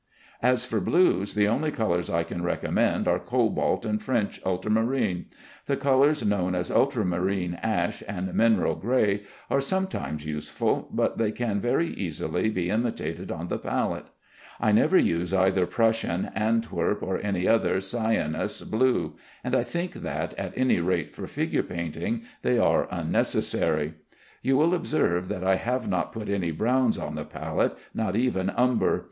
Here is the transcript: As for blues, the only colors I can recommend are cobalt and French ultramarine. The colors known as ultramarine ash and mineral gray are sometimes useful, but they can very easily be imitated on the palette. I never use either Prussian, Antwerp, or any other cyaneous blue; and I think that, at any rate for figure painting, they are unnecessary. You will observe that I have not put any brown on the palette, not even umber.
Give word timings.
As 0.41 0.65
for 0.65 0.81
blues, 0.81 1.35
the 1.35 1.47
only 1.47 1.69
colors 1.69 2.09
I 2.09 2.23
can 2.23 2.41
recommend 2.41 3.07
are 3.07 3.19
cobalt 3.19 3.85
and 3.85 4.01
French 4.01 4.41
ultramarine. 4.43 5.27
The 5.67 5.77
colors 5.77 6.25
known 6.25 6.55
as 6.55 6.71
ultramarine 6.71 7.59
ash 7.61 8.01
and 8.07 8.33
mineral 8.33 8.73
gray 8.73 9.21
are 9.51 9.61
sometimes 9.61 10.25
useful, 10.25 10.89
but 10.91 11.19
they 11.19 11.31
can 11.31 11.61
very 11.61 11.87
easily 11.93 12.49
be 12.49 12.71
imitated 12.71 13.31
on 13.31 13.47
the 13.49 13.59
palette. 13.59 14.09
I 14.59 14.71
never 14.71 14.97
use 14.97 15.35
either 15.35 15.67
Prussian, 15.67 16.31
Antwerp, 16.33 17.03
or 17.03 17.19
any 17.19 17.47
other 17.47 17.79
cyaneous 17.79 18.63
blue; 18.63 19.17
and 19.43 19.53
I 19.55 19.61
think 19.61 19.93
that, 19.93 20.33
at 20.33 20.57
any 20.57 20.79
rate 20.79 21.13
for 21.13 21.27
figure 21.27 21.61
painting, 21.61 22.23
they 22.41 22.57
are 22.57 22.87
unnecessary. 22.89 23.93
You 24.41 24.57
will 24.57 24.73
observe 24.73 25.27
that 25.27 25.43
I 25.43 25.57
have 25.57 25.87
not 25.87 26.11
put 26.11 26.27
any 26.27 26.49
brown 26.49 26.91
on 26.99 27.13
the 27.13 27.23
palette, 27.23 27.77
not 27.93 28.15
even 28.15 28.49
umber. 28.49 28.99